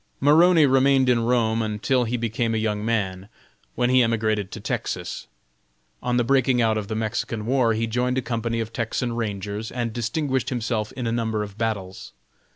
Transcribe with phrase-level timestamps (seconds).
[0.19, 3.29] Maroney remained in Rome until he became a young man,
[3.75, 5.27] when he emigrated to Texas.
[6.01, 9.69] On the breaking out of the Mexican war he joined a company of Texan Rangers,
[9.71, 12.13] and distinguished himself in a number of battles.